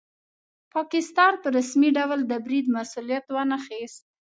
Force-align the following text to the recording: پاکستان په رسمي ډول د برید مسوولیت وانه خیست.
پاکستان 0.73 1.33
په 1.41 1.47
رسمي 1.57 1.89
ډول 1.97 2.19
د 2.27 2.33
برید 2.45 2.65
مسوولیت 2.75 3.25
وانه 3.29 3.57
خیست. 3.65 4.03